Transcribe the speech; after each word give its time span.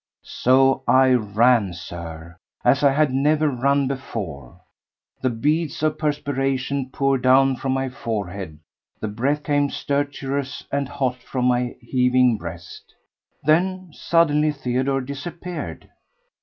So 0.23 0.81
I 0.87 1.11
ran, 1.11 1.75
Sir, 1.75 2.37
as 2.65 2.83
I 2.83 2.91
had 2.91 3.13
never 3.13 3.47
run 3.47 3.87
before; 3.87 4.59
the 5.21 5.29
beads 5.29 5.83
of 5.83 5.99
perspiration 5.99 6.89
poured 6.89 7.21
down 7.21 7.55
from 7.57 7.73
my 7.73 7.87
forehead; 7.87 8.57
the 8.99 9.07
breath 9.07 9.43
came 9.43 9.69
stertorous 9.69 10.63
and 10.71 10.89
hot 10.89 11.17
from 11.21 11.45
my 11.45 11.75
heaving 11.81 12.37
breast. 12.39 12.95
Then 13.43 13.89
suddenly 13.93 14.51
Theodore 14.51 15.01
disappeared! 15.01 15.87